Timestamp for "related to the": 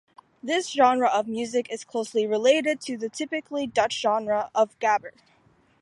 2.25-3.07